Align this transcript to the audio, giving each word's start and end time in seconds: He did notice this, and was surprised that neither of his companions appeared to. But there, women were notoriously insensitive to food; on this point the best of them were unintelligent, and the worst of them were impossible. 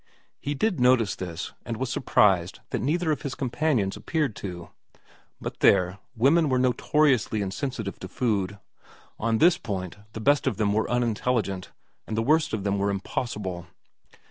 He 0.39 0.55
did 0.55 0.79
notice 0.79 1.13
this, 1.15 1.53
and 1.63 1.77
was 1.77 1.91
surprised 1.91 2.61
that 2.71 2.81
neither 2.81 3.11
of 3.11 3.21
his 3.21 3.35
companions 3.35 3.95
appeared 3.95 4.35
to. 4.37 4.71
But 5.39 5.59
there, 5.59 5.99
women 6.15 6.49
were 6.49 6.57
notoriously 6.57 7.39
insensitive 7.39 7.99
to 7.99 8.07
food; 8.07 8.57
on 9.19 9.37
this 9.37 9.59
point 9.59 9.97
the 10.13 10.19
best 10.19 10.47
of 10.47 10.57
them 10.57 10.73
were 10.73 10.89
unintelligent, 10.89 11.71
and 12.07 12.17
the 12.17 12.23
worst 12.23 12.51
of 12.51 12.63
them 12.63 12.79
were 12.79 12.89
impossible. 12.89 13.67